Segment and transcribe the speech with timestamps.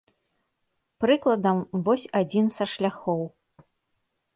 [1.05, 3.21] Прыкладам, вось адзін са шляхоў.